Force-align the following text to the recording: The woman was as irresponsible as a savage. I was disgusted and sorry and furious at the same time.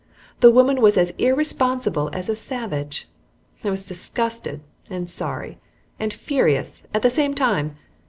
The 0.39 0.49
woman 0.49 0.81
was 0.81 0.97
as 0.97 1.11
irresponsible 1.19 2.09
as 2.11 2.27
a 2.27 2.35
savage. 2.35 3.07
I 3.63 3.69
was 3.69 3.85
disgusted 3.85 4.61
and 4.89 5.07
sorry 5.11 5.59
and 5.99 6.11
furious 6.11 6.87
at 6.91 7.03
the 7.03 7.09
same 7.11 7.35
time. 7.35 7.77